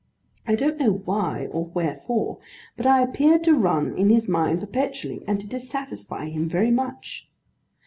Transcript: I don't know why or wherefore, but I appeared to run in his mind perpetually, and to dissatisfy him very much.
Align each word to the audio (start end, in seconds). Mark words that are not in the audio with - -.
I 0.47 0.55
don't 0.55 0.79
know 0.79 0.93
why 1.05 1.45
or 1.51 1.65
wherefore, 1.75 2.39
but 2.75 2.87
I 2.87 3.03
appeared 3.03 3.43
to 3.43 3.53
run 3.53 3.95
in 3.95 4.09
his 4.09 4.27
mind 4.27 4.59
perpetually, 4.59 5.23
and 5.27 5.39
to 5.39 5.47
dissatisfy 5.47 6.25
him 6.29 6.49
very 6.49 6.71
much. 6.71 7.29